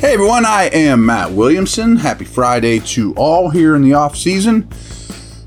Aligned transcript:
Hey 0.00 0.14
everyone, 0.14 0.46
I 0.46 0.70
am 0.72 1.04
Matt 1.04 1.32
Williamson. 1.32 1.96
Happy 1.96 2.24
Friday 2.24 2.78
to 2.78 3.12
all 3.16 3.50
here 3.50 3.76
in 3.76 3.82
the 3.82 3.92
off 3.92 4.16
season. 4.16 4.66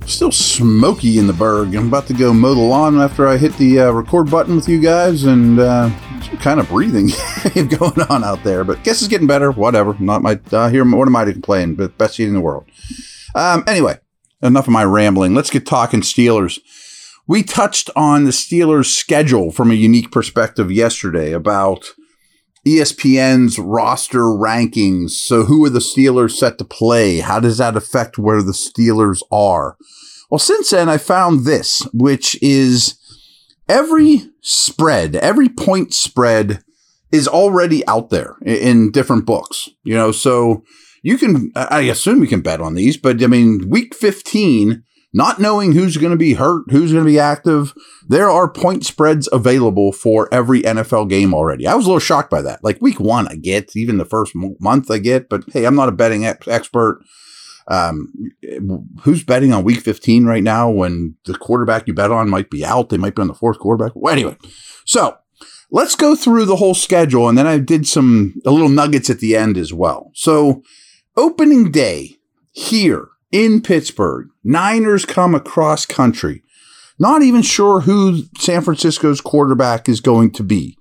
Still 0.05 0.32
smoky 0.32 1.18
in 1.18 1.26
the 1.26 1.34
Burgh. 1.34 1.73
I'm 1.73 1.88
about 1.88 2.05
to 2.05 2.14
go 2.14 2.32
mow 2.36 2.54
the 2.54 2.62
lawn 2.62 3.02
after 3.02 3.28
I 3.28 3.38
hit 3.38 3.58
the 3.58 3.79
uh, 3.79 3.92
record 3.92 4.30
button 4.30 4.55
with 4.55 4.70
you 4.70 4.80
guys, 4.80 5.23
and 5.23 5.59
uh, 5.59 5.89
some 6.21 6.38
kind 6.38 6.59
of 6.59 6.70
breathing 6.70 7.08
going 7.55 8.00
on 8.12 8.23
out 8.23 8.44
there. 8.44 8.63
But 8.63 8.84
guess 8.84 9.02
it's 9.02 9.09
getting 9.09 9.26
better. 9.26 9.52
Whatever. 9.52 9.95
Not 10.00 10.21
my 10.21 10.39
uh, 10.52 10.70
here. 10.70 10.85
What 10.85 11.08
am 11.08 11.16
I 11.16 11.26
to 11.26 11.34
complain? 11.34 11.73
But 11.73 11.98
best 11.98 12.17
seat 12.17 12.27
in 12.27 12.35
the 12.35 12.40
world. 12.40 12.66
Um, 13.34 13.63
anyway, 13.66 13.98
enough 14.44 14.67
of 14.67 14.73
my 14.73 14.85
rambling. 14.85 15.34
Let's 15.34 15.49
get 15.49 15.66
talking 15.66 16.02
Steelers. 16.02 16.59
We 17.26 17.41
touched 17.41 17.90
on 17.95 18.26
the 18.26 18.30
Steelers' 18.30 18.85
schedule 18.85 19.52
from 19.52 19.72
a 19.72 19.76
unique 19.76 20.12
perspective 20.12 20.72
yesterday 20.72 21.31
about 21.31 21.95
ESPN's 22.66 23.59
roster 23.59 24.22
rankings. 24.22 25.12
So, 25.12 25.44
who 25.44 25.66
are 25.66 25.70
the 25.70 25.80
Steelers 25.80 26.31
set 26.31 26.58
to 26.58 26.66
play? 26.66 27.20
How 27.20 27.39
does 27.39 27.58
that 27.58 27.76
affect 27.76 28.17
where 28.17 28.41
the 28.41 28.53
Steelers 28.53 29.22
are? 29.31 29.77
Well, 30.30 30.39
since 30.39 30.72
then, 30.72 30.89
I 30.89 30.98
found 30.98 31.45
this, 31.45 31.88
which 31.94 32.41
is 32.41 32.98
every 33.67 34.23
spread, 34.41 35.16
every 35.16 35.49
point 35.49 35.94
spread 35.94 36.63
is 37.12 37.27
already 37.27 37.86
out 37.86 38.09
there 38.09 38.36
in 38.44 38.91
different 38.91 39.25
books. 39.25 39.70
You 39.84 39.95
know, 39.95 40.11
so 40.11 40.64
you 41.03 41.17
can, 41.17 41.52
I 41.55 41.81
assume 41.81 42.22
you 42.22 42.27
can 42.27 42.41
bet 42.41 42.61
on 42.61 42.75
these, 42.75 42.98
but 42.98 43.22
I 43.22 43.27
mean, 43.27 43.70
week 43.70 43.94
15, 43.94 44.84
not 45.13 45.40
knowing 45.40 45.73
who's 45.73 45.98
going 45.98 46.12
to 46.12 46.17
be 46.17 46.34
hurt, 46.34 46.72
who's 46.72 46.91
going 46.91 47.05
to 47.05 47.09
be 47.09 47.20
active, 47.20 47.73
there 48.08 48.30
are 48.30 48.49
point 48.49 48.84
spreads 48.84 49.30
available 49.31 49.91
for 49.91 50.27
every 50.34 50.63
NFL 50.63 51.09
game 51.09 51.34
already. 51.34 51.67
I 51.67 51.76
was 51.76 51.86
a 51.86 51.89
little 51.89 51.99
shocked 51.99 52.31
by 52.31 52.42
that. 52.42 52.64
Like 52.64 52.81
week 52.81 53.00
one, 53.00 53.28
I 53.28 53.36
get, 53.36 53.75
even 53.75 53.97
the 53.97 54.06
first 54.06 54.34
month, 54.36 54.89
I 54.89 54.97
get, 54.97 55.30
but 55.30 55.44
hey, 55.53 55.66
I'm 55.66 55.75
not 55.75 55.89
a 55.89 55.94
betting 55.94 56.25
ex- 56.25 56.47
expert. 56.47 57.02
Um, 57.67 58.11
who's 59.03 59.23
betting 59.23 59.53
on 59.53 59.64
week 59.64 59.80
15 59.80 60.25
right 60.25 60.44
now 60.44 60.69
when 60.69 61.16
the 61.25 61.38
quarterback 61.38 61.88
you 61.88 61.94
bet 61.94 62.11
on 62.11 62.30
might 62.30 62.50
be 62.50 62.66
out? 62.66 62.89
They 62.89 62.97
might 62.97 63.16
be 63.16 63.22
on 63.22 63.30
the 63.30 63.34
fourth 63.34 63.59
quarterback. 63.59 63.94
Well, 63.95 64.11
anyway, 64.11 64.36
so 64.84 65.17
let's 65.72 65.95
go 65.95 66.16
through 66.16 66.45
the 66.45 66.58
whole 66.58 66.73
schedule. 66.73 67.30
And 67.30 67.38
then 67.38 67.47
I 67.47 67.59
did 67.59 67.88
some, 67.88 68.36
a 68.45 68.52
little 68.52 68.67
nuggets 68.67 69.09
at 69.09 69.19
the 69.19 69.38
end 69.38 69.58
as 69.58 69.72
well. 69.72 70.11
So 70.14 70.61
opening 71.16 71.72
day 71.72 72.17
here 72.52 73.09
in 73.34 73.62
Pittsburgh, 73.62 74.28
Niners 74.44 75.06
come 75.06 75.36
across 75.36 75.86
country. 75.86 76.44
Not 77.00 77.23
even 77.23 77.42
sure 77.42 77.81
who 77.81 78.23
San 78.38 78.62
Francisco's 78.62 79.20
quarterback 79.20 79.90
is 79.90 80.00
going 80.00 80.31
to 80.34 80.44
be. 80.44 80.78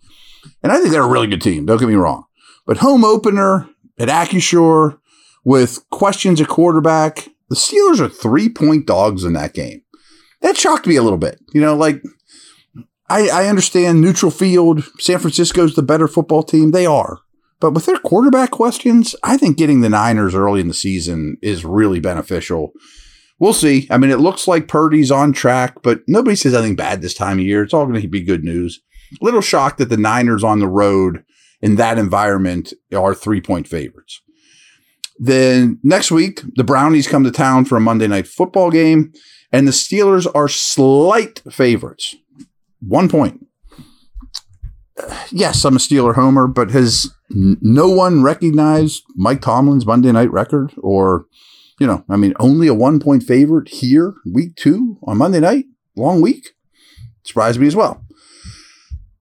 And 0.62 0.70
I 0.70 0.78
think 0.78 0.90
they're 0.90 1.02
a 1.02 1.08
really 1.08 1.26
good 1.26 1.40
team, 1.42 1.66
don't 1.66 1.78
get 1.78 1.88
me 1.88 1.94
wrong. 1.94 2.24
But 2.66 2.78
home 2.78 3.04
opener 3.04 3.68
at 3.98 4.08
Acrisure 4.08 4.98
with 5.44 5.88
questions 5.90 6.40
at 6.40 6.48
quarterback, 6.48 7.28
the 7.48 7.56
Steelers 7.56 8.00
are 8.00 8.08
three 8.08 8.48
point 8.48 8.86
dogs 8.86 9.24
in 9.24 9.32
that 9.32 9.54
game. 9.54 9.82
That 10.42 10.56
shocked 10.56 10.86
me 10.86 10.96
a 10.96 11.02
little 11.02 11.18
bit. 11.18 11.40
You 11.52 11.60
know, 11.60 11.74
like 11.74 12.02
I, 13.08 13.28
I 13.28 13.46
understand 13.46 14.00
neutral 14.00 14.30
field, 14.30 14.84
San 14.98 15.18
Francisco's 15.18 15.74
the 15.74 15.82
better 15.82 16.06
football 16.06 16.42
team. 16.42 16.70
They 16.70 16.86
are. 16.86 17.20
But 17.62 17.74
with 17.74 17.86
their 17.86 17.98
quarterback 17.98 18.50
questions, 18.50 19.14
I 19.22 19.36
think 19.36 19.56
getting 19.56 19.82
the 19.82 19.88
Niners 19.88 20.34
early 20.34 20.60
in 20.60 20.66
the 20.66 20.74
season 20.74 21.36
is 21.42 21.64
really 21.64 22.00
beneficial. 22.00 22.72
We'll 23.38 23.52
see. 23.52 23.86
I 23.88 23.98
mean, 23.98 24.10
it 24.10 24.18
looks 24.18 24.48
like 24.48 24.66
Purdy's 24.66 25.12
on 25.12 25.32
track, 25.32 25.76
but 25.80 26.00
nobody 26.08 26.34
says 26.34 26.54
anything 26.54 26.74
bad 26.74 27.02
this 27.02 27.14
time 27.14 27.38
of 27.38 27.44
year. 27.44 27.62
It's 27.62 27.72
all 27.72 27.86
going 27.86 28.02
to 28.02 28.08
be 28.08 28.20
good 28.20 28.42
news. 28.42 28.80
A 29.12 29.24
little 29.24 29.40
shocked 29.40 29.78
that 29.78 29.90
the 29.90 29.96
Niners 29.96 30.42
on 30.42 30.58
the 30.58 30.66
road 30.66 31.24
in 31.60 31.76
that 31.76 31.98
environment 31.98 32.72
are 32.92 33.14
three 33.14 33.40
point 33.40 33.68
favorites. 33.68 34.20
Then 35.20 35.78
next 35.84 36.10
week, 36.10 36.40
the 36.56 36.64
Brownies 36.64 37.06
come 37.06 37.22
to 37.22 37.30
town 37.30 37.64
for 37.64 37.76
a 37.76 37.80
Monday 37.80 38.08
night 38.08 38.26
football 38.26 38.72
game, 38.72 39.12
and 39.52 39.68
the 39.68 39.72
Steelers 39.72 40.26
are 40.34 40.48
slight 40.48 41.42
favorites. 41.48 42.16
One 42.80 43.08
point. 43.08 43.46
Uh, 45.00 45.26
yes, 45.30 45.64
I'm 45.64 45.76
a 45.76 45.78
Steeler 45.78 46.16
homer, 46.16 46.48
but 46.48 46.72
has 46.72 47.12
no 47.34 47.88
one 47.88 48.22
recognized 48.22 49.04
Mike 49.16 49.40
Tomlin's 49.40 49.86
Monday 49.86 50.12
night 50.12 50.30
record? 50.30 50.72
Or, 50.78 51.26
you 51.78 51.86
know, 51.86 52.04
I 52.08 52.16
mean, 52.16 52.34
only 52.38 52.68
a 52.68 52.74
one 52.74 53.00
point 53.00 53.22
favorite 53.22 53.68
here, 53.68 54.14
week 54.30 54.56
two 54.56 54.98
on 55.04 55.18
Monday 55.18 55.40
night, 55.40 55.66
long 55.96 56.20
week? 56.20 56.50
Surprised 57.24 57.60
me 57.60 57.66
as 57.66 57.76
well. 57.76 58.04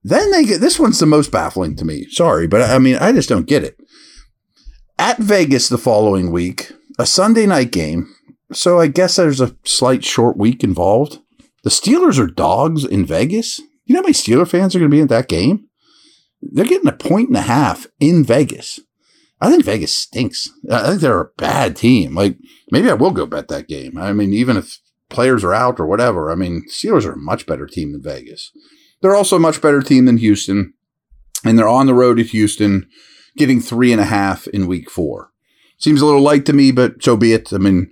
Then 0.03 0.31
they 0.31 0.45
get 0.45 0.61
this 0.61 0.79
one's 0.79 0.99
the 0.99 1.05
most 1.05 1.31
baffling 1.31 1.75
to 1.75 1.85
me. 1.85 2.07
Sorry, 2.09 2.47
but 2.47 2.61
I 2.61 2.79
mean, 2.79 2.95
I 2.95 3.11
just 3.11 3.29
don't 3.29 3.47
get 3.47 3.63
it 3.63 3.77
at 5.01 5.17
Vegas 5.17 5.67
the 5.67 5.79
following 5.79 6.31
week, 6.31 6.72
a 6.99 7.07
Sunday 7.07 7.47
night 7.47 7.72
game. 7.72 8.13
So 8.53 8.79
I 8.79 8.85
guess 8.85 9.16
there's 9.16 9.41
a 9.41 9.55
slight 9.63 10.05
short 10.05 10.38
week 10.38 10.63
involved. 10.63 11.17
The 11.63 11.72
Steelers 11.72 12.19
are 12.19 12.28
dogs 12.28 12.85
in 12.85 13.05
Vegas. 13.07 13.59
You 13.85 13.95
know 13.95 14.01
how 14.01 14.03
many 14.03 14.13
Steeler 14.13 14.47
fans 14.47 14.75
are 14.75 14.79
going 14.79 14.91
to 14.91 14.95
be 14.95 15.01
at 15.01 15.09
that 15.09 15.28
game? 15.28 15.67
They're 16.41 16.66
getting 16.66 16.88
a 16.88 16.94
point 16.94 17.29
and 17.29 17.38
a 17.38 17.41
half 17.41 17.88
in 18.00 18.24
Vegas. 18.24 18.79
I 19.40 19.50
think 19.50 19.66
Vegas 19.66 19.96
stinks. 19.96 20.50
I 20.69 20.88
think 20.88 21.02
they're 21.02 21.22
a 21.22 21.31
bad 21.38 21.75
team. 21.75 22.16
Like 22.16 22.38
maybe 22.72 22.90
I 22.90 22.94
will 22.94 23.12
go 23.12 23.25
bet 23.25 23.47
that 23.47 23.68
game. 23.68 23.97
I 23.97 24.13
mean, 24.13 24.34
even 24.34 24.57
if 24.57 24.79
players 25.09 25.44
are 25.44 25.53
out 25.53 25.79
or 25.79 25.85
whatever, 25.85 26.31
I 26.31 26.35
mean, 26.35 26.63
Steelers 26.69 27.06
are 27.06 27.13
a 27.13 27.18
much 27.18 27.46
better 27.46 27.66
team 27.66 27.91
than 27.91 28.03
Vegas. 28.03 28.52
They're 29.02 29.16
also 29.16 29.38
a 29.38 29.40
much 29.40 29.62
better 29.62 29.81
team 29.81 30.06
than 30.06 30.18
Houston, 30.18 30.74
and 31.44 31.57
they're 31.57 31.68
on 31.68 31.88
the 31.88 31.94
road 31.94 32.19
at 32.19 32.28
Houston 32.28 32.88
getting 33.38 33.59
three 33.59 33.91
and 33.91 34.02
a 34.02 34.06
half 34.06 34.47
in 34.47 34.68
week 34.68 34.90
four. 34.90 35.31
Seems 35.78 36.02
a 36.02 36.06
little 36.06 36.22
light 36.22 36.46
to 36.46 36.53
me, 36.53 36.72
but 36.72 37.02
so 37.02 37.18
be 37.18 37.34
it. 37.34 37.52
I 37.52 37.58
mean, 37.58 37.91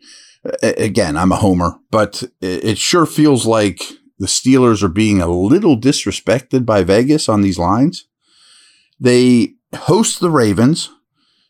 again, 0.62 1.18
I'm 1.18 1.32
a 1.32 1.38
homer, 1.38 1.80
but 1.90 2.24
it 2.42 2.78
sure 2.78 3.08
feels 3.08 3.48
like 3.48 3.82
the 4.20 4.28
Steelers 4.28 4.84
are 4.84 4.90
being 4.90 5.22
a 5.22 5.28
little 5.28 5.80
disrespected 5.80 6.66
by 6.66 6.84
Vegas 6.84 7.28
on 7.28 7.42
these 7.42 7.58
lines. 7.58 8.06
They 9.00 9.54
host 9.74 10.20
the 10.20 10.30
Ravens 10.30 10.90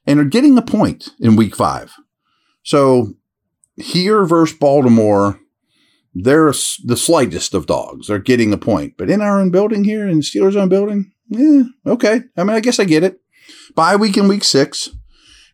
and 0.06 0.20
are 0.20 0.26
getting 0.26 0.58
a 0.58 0.62
point 0.62 1.10
in 1.20 1.36
week 1.36 1.56
five. 1.56 1.94
So 2.64 3.14
here 3.76 4.26
versus 4.26 4.58
Baltimore, 4.58 5.40
they're 6.14 6.54
the 6.84 6.98
slightest 6.98 7.54
of 7.54 7.66
dogs. 7.66 8.08
They're 8.08 8.20
getting 8.20 8.54
a 8.54 8.58
point. 8.58 8.96
But 8.98 9.10
in 9.10 9.22
our 9.22 9.40
own 9.40 9.52
building 9.52 9.84
here, 9.84 10.08
in 10.08 10.22
Steelers' 10.22 10.56
own 10.56 10.70
building, 10.70 11.12
yeah, 11.30 11.64
okay. 11.86 12.22
I 12.36 12.44
mean, 12.44 12.56
I 12.56 12.60
guess 12.60 12.80
I 12.80 12.84
get 12.84 13.04
it 13.04 13.22
bye 13.76 13.96
week 13.96 14.18
in 14.18 14.28
week 14.28 14.44
six. 14.44 14.90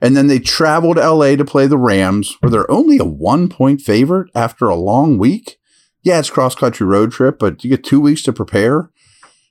And 0.01 0.15
then 0.15 0.27
they 0.27 0.39
travel 0.39 0.93
to 0.93 1.09
LA 1.09 1.35
to 1.35 1.45
play 1.45 1.67
the 1.67 1.77
Rams, 1.77 2.35
where 2.39 2.49
they're 2.49 2.69
only 2.69 2.97
a 2.97 3.05
one 3.05 3.47
point 3.47 3.81
favorite 3.81 4.29
after 4.35 4.67
a 4.67 4.75
long 4.75 5.17
week. 5.17 5.57
Yeah, 6.03 6.19
it's 6.19 6.29
cross 6.29 6.53
country 6.53 6.85
road 6.85 7.11
trip, 7.11 7.39
but 7.39 7.63
you 7.63 7.69
get 7.69 7.83
two 7.83 8.01
weeks 8.01 8.21
to 8.23 8.33
prepare. 8.33 8.91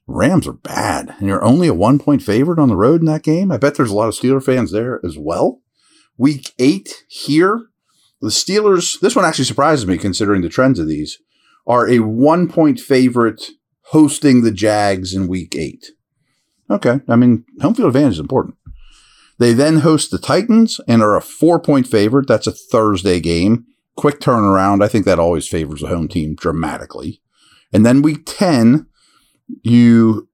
Rams 0.06 0.46
are 0.46 0.52
bad, 0.52 1.14
and 1.18 1.28
you're 1.28 1.44
only 1.44 1.68
a 1.68 1.74
one 1.74 1.98
point 1.98 2.22
favorite 2.22 2.58
on 2.58 2.68
the 2.68 2.76
road 2.76 3.00
in 3.00 3.06
that 3.06 3.22
game. 3.22 3.50
I 3.50 3.56
bet 3.56 3.74
there's 3.76 3.90
a 3.90 3.94
lot 3.94 4.08
of 4.08 4.14
Steeler 4.14 4.42
fans 4.42 4.70
there 4.70 5.00
as 5.04 5.16
well. 5.18 5.60
Week 6.16 6.52
eight 6.58 7.04
here, 7.08 7.68
the 8.20 8.28
Steelers, 8.28 9.00
this 9.00 9.16
one 9.16 9.24
actually 9.24 9.46
surprises 9.46 9.86
me 9.86 9.98
considering 9.98 10.42
the 10.42 10.48
trends 10.48 10.78
of 10.78 10.88
these, 10.88 11.18
are 11.66 11.88
a 11.88 12.00
one 12.00 12.48
point 12.48 12.78
favorite 12.78 13.50
hosting 13.88 14.42
the 14.42 14.50
Jags 14.50 15.14
in 15.14 15.26
week 15.26 15.54
eight. 15.56 15.86
Okay. 16.70 17.00
I 17.08 17.16
mean, 17.16 17.44
home 17.60 17.74
field 17.74 17.88
advantage 17.88 18.14
is 18.14 18.18
important. 18.18 18.56
They 19.38 19.52
then 19.52 19.78
host 19.78 20.10
the 20.10 20.18
Titans 20.18 20.80
and 20.86 21.02
are 21.02 21.16
a 21.16 21.22
four 21.22 21.58
point 21.60 21.86
favorite. 21.86 22.28
That's 22.28 22.46
a 22.46 22.52
Thursday 22.52 23.20
game. 23.20 23.66
Quick 23.96 24.20
turnaround. 24.20 24.82
I 24.82 24.88
think 24.88 25.04
that 25.04 25.18
always 25.18 25.48
favors 25.48 25.80
the 25.80 25.88
home 25.88 26.08
team 26.08 26.34
dramatically. 26.34 27.20
And 27.72 27.84
then 27.84 28.02
week 28.02 28.22
10, 28.26 28.86
you 29.62 30.28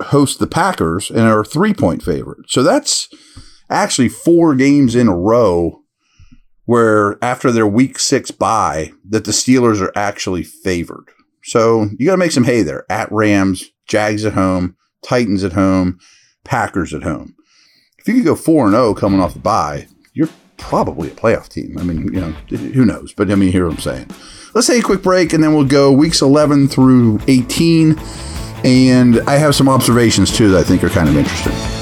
host 0.00 0.38
the 0.38 0.46
Packers 0.46 1.10
and 1.10 1.20
are 1.20 1.40
a 1.40 1.44
three 1.44 1.74
point 1.74 2.02
favorite. 2.02 2.50
So 2.50 2.62
that's 2.62 3.08
actually 3.70 4.08
four 4.08 4.54
games 4.54 4.94
in 4.94 5.08
a 5.08 5.16
row 5.16 5.82
where 6.64 7.22
after 7.22 7.50
their 7.50 7.66
week 7.66 7.98
six 7.98 8.30
bye, 8.30 8.92
that 9.08 9.24
the 9.24 9.32
Steelers 9.32 9.80
are 9.80 9.92
actually 9.96 10.42
favored. 10.42 11.10
So 11.44 11.88
you 11.98 12.06
got 12.06 12.12
to 12.12 12.18
make 12.18 12.32
some 12.32 12.44
hay 12.44 12.62
there 12.62 12.86
at 12.90 13.10
Rams, 13.10 13.70
Jags 13.86 14.24
at 14.24 14.34
home, 14.34 14.76
Titans 15.02 15.42
at 15.42 15.54
home, 15.54 15.98
Packers 16.44 16.94
at 16.94 17.02
home. 17.02 17.34
If 17.98 18.08
you 18.08 18.14
could 18.14 18.24
go 18.24 18.36
4 18.36 18.66
and 18.66 18.74
0 18.74 18.94
coming 18.94 19.20
off 19.20 19.34
the 19.34 19.40
bye, 19.40 19.88
you're 20.12 20.28
probably 20.56 21.08
a 21.08 21.14
playoff 21.14 21.48
team. 21.48 21.76
I 21.78 21.82
mean, 21.82 22.12
you 22.12 22.20
know, 22.20 22.30
who 22.48 22.84
knows? 22.84 23.12
But 23.12 23.30
I 23.30 23.34
mean, 23.34 23.50
hear 23.50 23.66
what 23.66 23.74
I'm 23.74 23.80
saying. 23.80 24.10
Let's 24.54 24.66
take 24.66 24.82
a 24.82 24.86
quick 24.86 25.02
break 25.02 25.32
and 25.32 25.42
then 25.42 25.54
we'll 25.54 25.64
go 25.64 25.90
weeks 25.90 26.22
11 26.22 26.68
through 26.68 27.20
18. 27.26 27.96
And 28.64 29.20
I 29.28 29.36
have 29.36 29.54
some 29.54 29.68
observations 29.68 30.32
too 30.36 30.50
that 30.50 30.58
I 30.58 30.62
think 30.62 30.84
are 30.84 30.88
kind 30.88 31.08
of 31.08 31.16
interesting. 31.16 31.81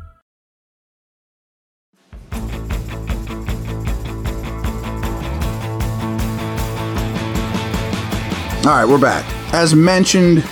All 8.63 8.67
right, 8.67 8.85
we're 8.85 8.99
back. 8.99 9.25
As 9.55 9.73
mentioned, 9.73 10.47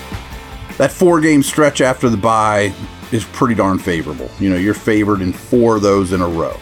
that 0.80 0.92
four 0.92 1.22
game 1.22 1.44
stretch 1.44 1.80
after 1.80 2.10
the 2.10 2.18
bye 2.18 2.74
is 3.12 3.24
pretty 3.24 3.54
darn 3.54 3.78
favorable. 3.78 4.32
You 4.40 4.50
know, 4.50 4.56
you're 4.56 4.74
favored 4.74 5.22
in 5.22 5.32
four 5.32 5.76
of 5.76 5.84
those 5.84 6.12
in 6.12 6.20
a 6.20 6.28
row. 6.28 6.58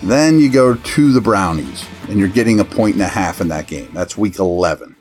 Then 0.00 0.38
you 0.38 0.48
go 0.48 0.76
to 0.76 1.12
the 1.12 1.20
Brownies, 1.20 1.84
and 2.08 2.20
you're 2.20 2.28
getting 2.28 2.60
a 2.60 2.64
point 2.64 2.94
and 2.94 3.02
a 3.02 3.08
half 3.08 3.40
in 3.40 3.48
that 3.48 3.66
game. 3.66 3.90
That's 3.92 4.16
week 4.16 4.38
11. 4.38 4.94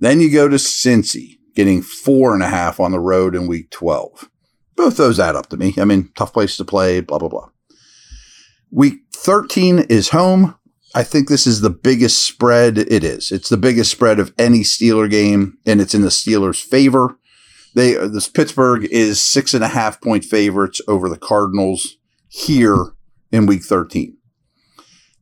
Then 0.00 0.20
you 0.20 0.32
go 0.32 0.48
to 0.48 0.56
Cincy, 0.56 1.38
getting 1.54 1.80
four 1.80 2.34
and 2.34 2.42
a 2.42 2.48
half 2.48 2.80
on 2.80 2.90
the 2.90 2.98
road 2.98 3.36
in 3.36 3.46
week 3.46 3.70
12. 3.70 4.28
Both 4.74 4.96
those 4.96 5.20
add 5.20 5.36
up 5.36 5.48
to 5.50 5.56
me. 5.56 5.74
I 5.78 5.84
mean, 5.84 6.10
tough 6.16 6.32
place 6.32 6.56
to 6.56 6.64
play, 6.64 7.00
blah, 7.00 7.18
blah, 7.18 7.28
blah. 7.28 7.50
Week 8.72 9.02
13 9.14 9.78
is 9.88 10.08
home. 10.08 10.56
I 10.94 11.02
think 11.02 11.28
this 11.28 11.46
is 11.46 11.60
the 11.60 11.70
biggest 11.70 12.22
spread 12.22 12.76
it 12.78 13.02
is. 13.02 13.32
It's 13.32 13.48
the 13.48 13.56
biggest 13.56 13.90
spread 13.90 14.18
of 14.18 14.34
any 14.38 14.60
Steeler 14.60 15.10
game, 15.10 15.58
and 15.64 15.80
it's 15.80 15.94
in 15.94 16.02
the 16.02 16.08
Steelers' 16.08 16.62
favor. 16.62 17.18
They 17.74 17.94
this 17.94 18.28
Pittsburgh 18.28 18.84
is 18.90 19.20
six 19.20 19.54
and 19.54 19.64
a 19.64 19.68
half 19.68 20.00
point 20.00 20.24
favorites 20.24 20.80
over 20.86 21.08
the 21.08 21.18
Cardinals 21.18 21.96
here 22.28 22.92
in 23.30 23.46
week 23.46 23.62
13. 23.62 24.16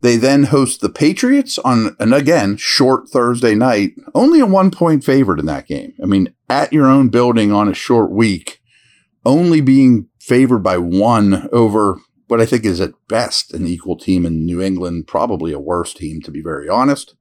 They 0.03 0.17
then 0.17 0.45
host 0.45 0.81
the 0.81 0.89
Patriots 0.89 1.59
on, 1.59 1.95
and 2.01 2.15
again, 2.15 2.57
short 2.57 3.09
Thursday 3.09 3.55
night, 3.55 3.93
only 4.15 4.41
a 4.41 4.47
one 4.47 4.71
point 4.71 5.05
favorite 5.05 5.39
in 5.39 5.47
that 5.47 5.67
game. 5.67 5.93
I 6.03 6.07
mean, 6.07 6.35
at 6.49 6.73
your 6.73 6.87
own 6.87 7.09
building 7.11 7.53
on 7.53 7.69
a 7.69 7.75
short 7.75 8.11
week, 8.11 8.61
only 9.25 9.61
being 9.61 10.09
favored 10.19 10.61
by 10.61 10.79
one 10.79 11.49
over 11.53 11.99
what 12.31 12.41
I 12.41 12.47
think 12.47 12.65
is 12.65 12.81
at 12.81 12.95
best 13.09 13.53
an 13.53 13.67
equal 13.67 13.97
team 13.97 14.25
in 14.25 14.47
New 14.47 14.63
England, 14.63 15.09
probably 15.09 15.53
a 15.53 15.59
worse 15.59 15.93
team, 15.93 16.21
to 16.23 16.31
be 16.31 16.41
very 16.41 16.69
honest. 16.69 17.15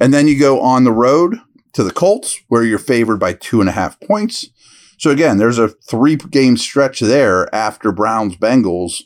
And 0.00 0.12
then 0.12 0.26
you 0.26 0.38
go 0.38 0.60
on 0.60 0.84
the 0.84 0.92
road 0.92 1.36
to 1.74 1.84
the 1.84 1.92
Colts, 1.92 2.40
where 2.48 2.62
you're 2.62 2.78
favored 2.78 3.18
by 3.18 3.34
two 3.34 3.60
and 3.60 3.68
a 3.68 3.72
half 3.72 4.00
points. 4.00 4.48
So 4.98 5.10
again, 5.10 5.38
there's 5.38 5.58
a 5.58 5.68
three 5.68 6.16
game 6.16 6.56
stretch 6.56 7.00
there 7.00 7.52
after 7.54 7.92
Browns 7.92 8.36
Bengals 8.36 9.02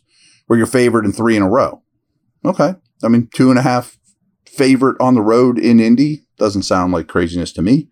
where 0.46 0.56
you're 0.56 0.66
favored 0.66 1.04
in 1.04 1.12
three 1.12 1.36
in 1.36 1.42
a 1.42 1.48
row. 1.48 1.82
Okay. 2.44 2.74
I 3.02 3.08
mean, 3.08 3.28
two 3.34 3.50
and 3.50 3.58
a 3.58 3.62
half 3.62 3.98
favorite 4.46 4.96
on 5.00 5.14
the 5.14 5.20
road 5.20 5.58
in 5.58 5.80
Indy 5.80 6.26
doesn't 6.38 6.62
sound 6.62 6.92
like 6.92 7.08
craziness 7.08 7.52
to 7.52 7.62
me. 7.62 7.88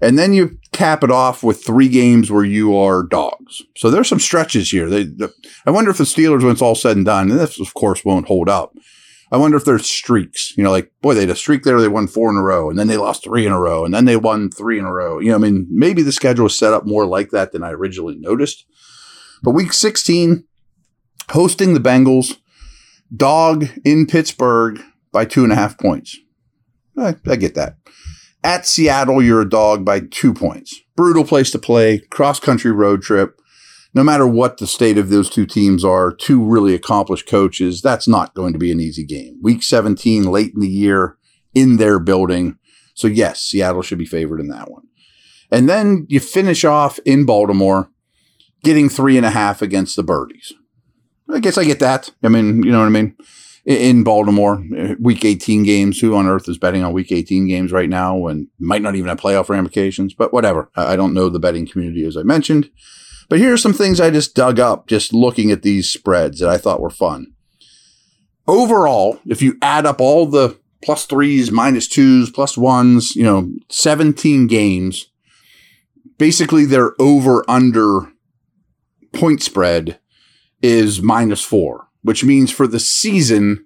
And 0.00 0.18
then 0.18 0.32
you 0.32 0.58
cap 0.72 1.04
it 1.04 1.10
off 1.10 1.42
with 1.42 1.64
three 1.64 1.88
games 1.88 2.30
where 2.30 2.44
you 2.44 2.76
are 2.76 3.02
dogs. 3.02 3.62
So 3.76 3.90
there's 3.90 4.08
some 4.08 4.20
stretches 4.20 4.70
here. 4.70 4.88
They, 4.88 5.04
the, 5.04 5.32
I 5.66 5.70
wonder 5.70 5.90
if 5.90 5.98
the 5.98 6.04
Steelers, 6.04 6.42
when 6.42 6.52
it's 6.52 6.62
all 6.62 6.74
said 6.74 6.96
and 6.96 7.04
done, 7.04 7.30
and 7.30 7.38
this 7.38 7.60
of 7.60 7.74
course 7.74 8.04
won't 8.04 8.26
hold 8.26 8.48
up. 8.48 8.74
I 9.32 9.36
wonder 9.36 9.56
if 9.56 9.64
there's 9.64 9.86
streaks. 9.86 10.56
You 10.56 10.64
know, 10.64 10.70
like 10.70 10.90
boy, 11.02 11.14
they 11.14 11.20
had 11.20 11.30
a 11.30 11.36
streak 11.36 11.62
there. 11.62 11.80
They 11.80 11.88
won 11.88 12.06
four 12.06 12.30
in 12.30 12.36
a 12.36 12.42
row, 12.42 12.70
and 12.70 12.78
then 12.78 12.88
they 12.88 12.96
lost 12.96 13.24
three 13.24 13.46
in 13.46 13.52
a 13.52 13.60
row, 13.60 13.84
and 13.84 13.94
then 13.94 14.04
they 14.04 14.16
won 14.16 14.50
three 14.50 14.78
in 14.78 14.84
a 14.84 14.92
row. 14.92 15.18
You 15.18 15.30
know, 15.30 15.36
I 15.36 15.38
mean, 15.38 15.66
maybe 15.70 16.02
the 16.02 16.12
schedule 16.12 16.46
is 16.46 16.58
set 16.58 16.72
up 16.72 16.86
more 16.86 17.06
like 17.06 17.30
that 17.30 17.52
than 17.52 17.62
I 17.62 17.70
originally 17.70 18.16
noticed. 18.16 18.64
But 19.42 19.52
week 19.52 19.72
16, 19.72 20.44
hosting 21.30 21.74
the 21.74 21.80
Bengals, 21.80 22.38
dog 23.14 23.66
in 23.84 24.06
Pittsburgh 24.06 24.80
by 25.12 25.24
two 25.24 25.44
and 25.44 25.52
a 25.52 25.56
half 25.56 25.78
points. 25.78 26.18
I, 26.96 27.16
I 27.26 27.36
get 27.36 27.54
that. 27.54 27.76
At 28.42 28.66
Seattle, 28.66 29.22
you're 29.22 29.42
a 29.42 29.48
dog 29.48 29.84
by 29.84 30.00
two 30.00 30.32
points. 30.32 30.80
Brutal 30.96 31.24
place 31.24 31.50
to 31.50 31.58
play, 31.58 31.98
cross 32.10 32.40
country 32.40 32.72
road 32.72 33.02
trip. 33.02 33.38
No 33.92 34.02
matter 34.02 34.26
what 34.26 34.58
the 34.58 34.66
state 34.66 34.96
of 34.96 35.10
those 35.10 35.28
two 35.28 35.44
teams 35.44 35.84
are, 35.84 36.12
two 36.12 36.42
really 36.42 36.74
accomplished 36.74 37.28
coaches, 37.28 37.82
that's 37.82 38.06
not 38.06 38.34
going 38.34 38.52
to 38.52 38.58
be 38.58 38.70
an 38.70 38.80
easy 38.80 39.04
game. 39.04 39.38
Week 39.42 39.62
17, 39.62 40.24
late 40.24 40.52
in 40.54 40.60
the 40.60 40.68
year, 40.68 41.18
in 41.54 41.76
their 41.76 41.98
building. 41.98 42.56
So, 42.94 43.08
yes, 43.08 43.42
Seattle 43.42 43.82
should 43.82 43.98
be 43.98 44.06
favored 44.06 44.40
in 44.40 44.48
that 44.48 44.70
one. 44.70 44.84
And 45.50 45.68
then 45.68 46.06
you 46.08 46.20
finish 46.20 46.64
off 46.64 46.98
in 47.04 47.26
Baltimore, 47.26 47.90
getting 48.62 48.88
three 48.88 49.16
and 49.16 49.26
a 49.26 49.30
half 49.30 49.60
against 49.60 49.96
the 49.96 50.04
Birdies. 50.04 50.52
I 51.28 51.40
guess 51.40 51.58
I 51.58 51.64
get 51.64 51.80
that. 51.80 52.10
I 52.22 52.28
mean, 52.28 52.62
you 52.62 52.70
know 52.70 52.78
what 52.78 52.86
I 52.86 52.90
mean? 52.90 53.16
In 53.70 54.02
Baltimore, 54.02 54.64
uh, 54.76 54.94
week 54.98 55.24
18 55.24 55.62
games. 55.62 56.00
Who 56.00 56.16
on 56.16 56.26
earth 56.26 56.48
is 56.48 56.58
betting 56.58 56.82
on 56.82 56.92
week 56.92 57.12
18 57.12 57.46
games 57.46 57.70
right 57.70 57.88
now 57.88 58.26
and 58.26 58.48
might 58.58 58.82
not 58.82 58.96
even 58.96 59.08
have 59.08 59.20
playoff 59.20 59.48
ramifications? 59.48 60.12
But 60.12 60.32
whatever. 60.32 60.72
I 60.74 60.96
don't 60.96 61.14
know 61.14 61.28
the 61.28 61.38
betting 61.38 61.68
community, 61.68 62.04
as 62.04 62.16
I 62.16 62.24
mentioned. 62.24 62.68
But 63.28 63.38
here 63.38 63.52
are 63.52 63.56
some 63.56 63.72
things 63.72 64.00
I 64.00 64.10
just 64.10 64.34
dug 64.34 64.58
up 64.58 64.88
just 64.88 65.14
looking 65.14 65.52
at 65.52 65.62
these 65.62 65.88
spreads 65.88 66.40
that 66.40 66.48
I 66.48 66.58
thought 66.58 66.80
were 66.80 66.90
fun. 66.90 67.32
Overall, 68.48 69.20
if 69.24 69.40
you 69.40 69.56
add 69.62 69.86
up 69.86 70.00
all 70.00 70.26
the 70.26 70.58
plus 70.82 71.06
threes, 71.06 71.52
minus 71.52 71.86
twos, 71.86 72.28
plus 72.28 72.58
ones, 72.58 73.14
you 73.14 73.22
know, 73.22 73.52
17 73.68 74.48
games, 74.48 75.12
basically 76.18 76.64
their 76.64 77.00
over 77.00 77.48
under 77.48 78.12
point 79.12 79.44
spread 79.44 80.00
is 80.60 81.00
minus 81.00 81.40
four, 81.40 81.89
which 82.02 82.24
means 82.24 82.50
for 82.50 82.66
the 82.66 82.80
season, 82.80 83.64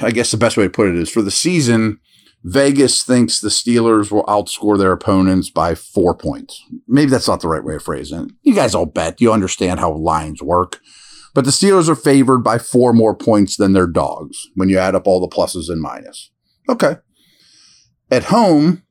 I 0.00 0.10
guess 0.10 0.30
the 0.30 0.36
best 0.36 0.56
way 0.56 0.64
to 0.64 0.70
put 0.70 0.88
it 0.88 0.96
is 0.96 1.10
for 1.10 1.22
the 1.22 1.30
season, 1.30 2.00
Vegas 2.44 3.02
thinks 3.02 3.40
the 3.40 3.48
Steelers 3.48 4.10
will 4.10 4.24
outscore 4.24 4.78
their 4.78 4.92
opponents 4.92 5.50
by 5.50 5.74
four 5.74 6.14
points. 6.14 6.62
Maybe 6.86 7.10
that's 7.10 7.28
not 7.28 7.40
the 7.40 7.48
right 7.48 7.64
way 7.64 7.74
of 7.74 7.82
phrasing 7.82 8.20
it. 8.20 8.30
You 8.42 8.54
guys 8.54 8.74
all 8.74 8.86
bet. 8.86 9.20
You 9.20 9.32
understand 9.32 9.80
how 9.80 9.92
lines 9.92 10.42
work. 10.42 10.80
But 11.34 11.44
the 11.44 11.50
Steelers 11.50 11.88
are 11.88 11.96
favored 11.96 12.38
by 12.38 12.58
four 12.58 12.92
more 12.92 13.14
points 13.14 13.56
than 13.56 13.72
their 13.72 13.86
dogs 13.86 14.48
when 14.54 14.68
you 14.68 14.78
add 14.78 14.94
up 14.94 15.06
all 15.06 15.20
the 15.20 15.28
pluses 15.28 15.68
and 15.68 15.80
minus. 15.80 16.30
Okay. 16.68 16.96
At 18.10 18.24
home, 18.24 18.82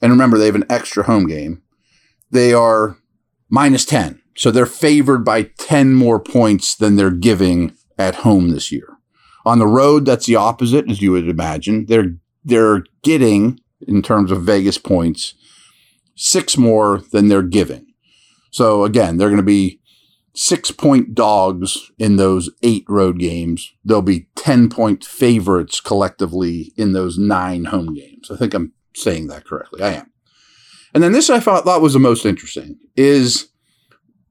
and 0.00 0.10
remember 0.10 0.38
they 0.38 0.46
have 0.46 0.54
an 0.54 0.64
extra 0.68 1.04
home 1.04 1.26
game, 1.26 1.62
they 2.30 2.52
are 2.52 2.96
minus 3.48 3.84
10. 3.84 4.21
So 4.34 4.50
they're 4.50 4.66
favored 4.66 5.24
by 5.24 5.50
10 5.58 5.94
more 5.94 6.18
points 6.18 6.74
than 6.74 6.96
they're 6.96 7.10
giving 7.10 7.74
at 7.98 8.16
home 8.16 8.50
this 8.50 8.72
year. 8.72 8.88
On 9.44 9.58
the 9.58 9.66
road, 9.66 10.04
that's 10.04 10.26
the 10.26 10.36
opposite, 10.36 10.88
as 10.90 11.02
you 11.02 11.12
would 11.12 11.28
imagine. 11.28 11.86
They're 11.86 12.14
they're 12.44 12.84
getting, 13.02 13.60
in 13.86 14.02
terms 14.02 14.32
of 14.32 14.42
Vegas 14.42 14.78
points, 14.78 15.34
six 16.16 16.56
more 16.56 17.02
than 17.12 17.28
they're 17.28 17.42
giving. 17.42 17.86
So 18.50 18.84
again, 18.84 19.16
they're 19.16 19.28
going 19.28 19.36
to 19.36 19.44
be 19.44 19.80
six 20.34 20.70
point 20.70 21.14
dogs 21.14 21.90
in 21.98 22.16
those 22.16 22.50
eight 22.62 22.84
road 22.88 23.18
games. 23.18 23.72
They'll 23.84 24.02
be 24.02 24.28
10 24.36 24.70
point 24.70 25.04
favorites 25.04 25.80
collectively 25.80 26.72
in 26.76 26.92
those 26.92 27.18
nine 27.18 27.66
home 27.66 27.94
games. 27.94 28.30
I 28.30 28.36
think 28.36 28.54
I'm 28.54 28.72
saying 28.94 29.28
that 29.28 29.44
correctly. 29.44 29.82
I 29.82 29.94
am. 29.94 30.12
And 30.94 31.02
then 31.02 31.12
this 31.12 31.30
I 31.30 31.40
thought, 31.40 31.64
thought 31.64 31.80
was 31.80 31.94
the 31.94 31.98
most 31.98 32.26
interesting 32.26 32.78
is 32.96 33.48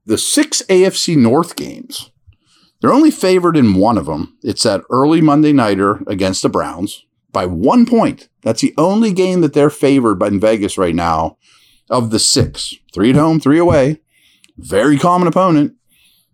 the 0.06 0.18
six 0.18 0.62
AFC 0.68 1.16
North 1.16 1.56
games. 1.56 2.10
They're 2.80 2.92
only 2.92 3.12
favored 3.12 3.56
in 3.56 3.74
one 3.74 3.96
of 3.96 4.06
them. 4.06 4.36
It's 4.42 4.64
that 4.64 4.82
early 4.90 5.20
Monday 5.20 5.52
nighter 5.52 6.02
against 6.08 6.42
the 6.42 6.48
Browns 6.48 7.04
by 7.32 7.46
one 7.46 7.86
point. 7.86 8.28
That's 8.42 8.60
the 8.60 8.74
only 8.76 9.12
game 9.12 9.40
that 9.40 9.52
they're 9.52 9.70
favored 9.70 10.22
in 10.22 10.40
Vegas 10.40 10.76
right 10.76 10.94
now 10.94 11.38
of 11.88 12.10
the 12.10 12.18
six. 12.18 12.74
Three 12.92 13.10
at 13.10 13.16
home, 13.16 13.38
three 13.38 13.58
away. 13.58 14.00
Very 14.58 14.98
common 14.98 15.28
opponent. 15.28 15.74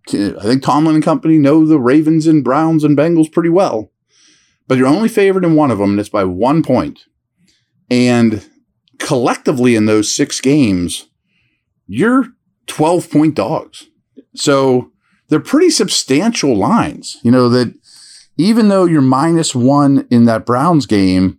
I 0.09 0.43
think 0.43 0.63
Tomlin 0.63 0.95
and 0.95 1.05
company 1.05 1.39
know 1.39 1.67
the 1.67 1.79
Ravens 1.79 2.27
and 2.27 2.43
Browns 2.43 2.83
and 2.83 2.97
Bengals 2.97 3.31
pretty 3.31 3.51
well. 3.51 3.93
But 4.67 4.79
you're 4.79 4.87
only 4.87 5.09
favored 5.09 5.45
in 5.45 5.55
one 5.55 5.71
of 5.71 5.79
them, 5.79 5.91
and 5.91 6.01
it's 6.01 6.09
by 6.09 6.25
one 6.25 6.63
point. 6.63 7.01
And 7.91 8.49
collectively 8.99 9.77
in 9.77 9.87
those 9.87 10.15
six 10.15 10.41
games, 10.41 11.09
you're 11.87 12.29
12 12.69 13.11
point 13.11 13.35
dogs. 13.35 13.89
So 14.35 14.93
they're 15.29 15.41
pretty 15.41 15.71
substantial 15.71 16.57
lines. 16.57 17.17
You 17.23 17.31
know, 17.31 17.49
that 17.49 17.75
even 18.37 18.69
though 18.69 18.85
you're 18.85 19.03
minus 19.03 19.55
one 19.55 20.07
in 20.11 20.25
that 20.27 20.47
Browns 20.47 20.87
game, 20.87 21.39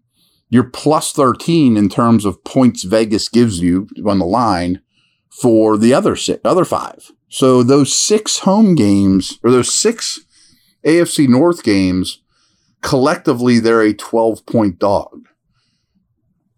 you're 0.49 0.63
plus 0.63 1.13
13 1.13 1.77
in 1.77 1.89
terms 1.89 2.25
of 2.25 2.43
points 2.43 2.83
Vegas 2.83 3.29
gives 3.29 3.61
you 3.61 3.87
on 4.05 4.19
the 4.19 4.25
line 4.25 4.81
for 5.29 5.77
the 5.77 5.93
other 5.93 6.15
six, 6.15 6.41
other 6.43 6.65
five. 6.65 7.11
So 7.29 7.63
those 7.63 7.95
six 7.95 8.39
home 8.39 8.75
games, 8.75 9.39
or 9.43 9.51
those 9.51 9.73
six 9.73 10.19
AFC 10.83 11.27
North 11.27 11.63
games, 11.63 12.21
collectively, 12.81 13.59
they're 13.59 13.81
a 13.81 13.93
12 13.93 14.45
point 14.45 14.79
dog. 14.79 15.27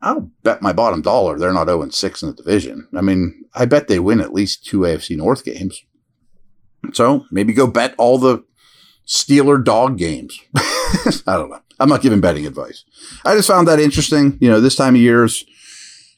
I'll 0.01 0.31
bet 0.43 0.61
my 0.61 0.73
bottom 0.73 1.01
dollar 1.01 1.37
they're 1.37 1.53
not 1.53 1.67
0 1.67 1.89
6 1.89 2.21
in 2.23 2.29
the 2.29 2.35
division. 2.35 2.87
I 2.95 3.01
mean, 3.01 3.45
I 3.53 3.65
bet 3.65 3.87
they 3.87 3.99
win 3.99 4.19
at 4.19 4.33
least 4.33 4.65
two 4.65 4.79
AFC 4.79 5.15
North 5.15 5.45
games. 5.45 5.83
So 6.93 7.25
maybe 7.31 7.53
go 7.53 7.67
bet 7.67 7.93
all 7.97 8.17
the 8.17 8.43
Steeler 9.07 9.63
dog 9.63 9.97
games. 9.97 10.39
I 10.55 11.37
don't 11.37 11.49
know. 11.49 11.59
I'm 11.79 11.89
not 11.89 12.01
giving 12.01 12.21
betting 12.21 12.45
advice. 12.45 12.83
I 13.25 13.35
just 13.35 13.47
found 13.47 13.67
that 13.67 13.79
interesting. 13.79 14.37
You 14.39 14.49
know, 14.49 14.59
this 14.59 14.75
time 14.75 14.95
of 14.95 15.01
year 15.01 15.23
is, 15.25 15.43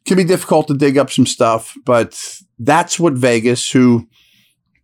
can 0.05 0.17
be 0.17 0.23
difficult 0.23 0.67
to 0.67 0.73
dig 0.73 0.97
up 0.97 1.09
some 1.09 1.25
stuff, 1.25 1.73
but 1.85 2.39
that's 2.59 2.99
what 2.99 3.13
Vegas, 3.13 3.71
who 3.71 4.07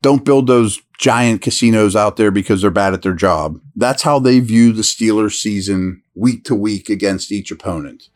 don't 0.02 0.24
build 0.24 0.48
those 0.48 0.82
giant 0.98 1.42
casinos 1.42 1.96
out 1.96 2.18
there 2.18 2.32
because 2.32 2.62
they're 2.62 2.72
bad 2.72 2.94
at 2.94 3.02
their 3.02 3.14
job. 3.14 3.60
That's 3.76 4.04
how 4.04 4.20
they 4.20 4.40
view 4.40 4.72
the 4.72 4.82
Steelers 4.82 5.34
season 5.34 6.02
week 6.16 6.46
to 6.46 6.56
week 6.56 6.90
against 6.90 7.32
each 7.32 7.52
opponent 7.52 8.09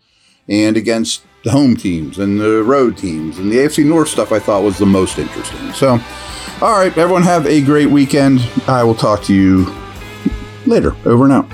and 0.47 0.77
against 0.77 1.23
the 1.43 1.51
home 1.51 1.75
teams 1.75 2.19
and 2.19 2.39
the 2.39 2.63
road 2.63 2.97
teams 2.97 3.37
and 3.37 3.51
the 3.51 3.57
AFC 3.57 3.85
North 3.85 4.07
stuff 4.07 4.31
I 4.31 4.39
thought 4.39 4.63
was 4.63 4.77
the 4.77 4.85
most 4.85 5.17
interesting. 5.17 5.73
So, 5.73 5.99
all 6.61 6.77
right, 6.77 6.97
everyone 6.97 7.23
have 7.23 7.45
a 7.45 7.61
great 7.61 7.89
weekend. 7.89 8.39
I 8.67 8.83
will 8.83 8.95
talk 8.95 9.23
to 9.23 9.33
you 9.33 9.73
later. 10.65 10.95
Over 11.05 11.25
and 11.25 11.33
out. 11.33 11.49